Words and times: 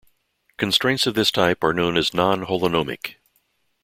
Constraints 0.57 1.05
of 1.05 1.13
this 1.13 1.29
type 1.29 1.63
are 1.63 1.75
known 1.75 1.95
as 1.95 2.11
non-holonomic. 2.11 3.17